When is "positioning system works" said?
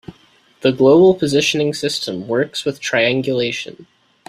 1.13-2.65